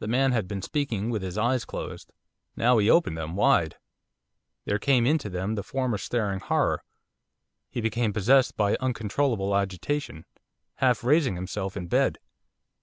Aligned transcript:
The 0.00 0.06
man 0.06 0.32
had 0.32 0.46
been 0.46 0.60
speaking 0.60 1.08
with 1.08 1.22
his 1.22 1.38
eyes 1.38 1.64
closed. 1.64 2.12
Now 2.56 2.76
he 2.76 2.90
opened 2.90 3.16
them, 3.16 3.36
wide; 3.36 3.78
there 4.66 4.78
came 4.78 5.06
into 5.06 5.30
them 5.30 5.54
the 5.54 5.62
former 5.62 5.96
staring 5.96 6.40
horror. 6.40 6.84
He 7.70 7.80
became 7.80 8.12
possessed 8.12 8.54
by 8.58 8.74
uncontrollable 8.80 9.56
agitation, 9.56 10.26
half 10.74 11.02
raising 11.02 11.36
himself 11.36 11.74
in 11.74 11.86
bed. 11.86 12.18